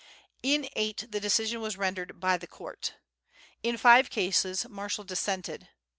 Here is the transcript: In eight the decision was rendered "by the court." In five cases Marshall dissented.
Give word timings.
In 0.41 0.67
eight 0.75 1.05
the 1.11 1.19
decision 1.19 1.61
was 1.61 1.77
rendered 1.77 2.19
"by 2.19 2.35
the 2.35 2.47
court." 2.47 2.95
In 3.61 3.77
five 3.77 4.09
cases 4.09 4.67
Marshall 4.67 5.03
dissented. 5.03 5.69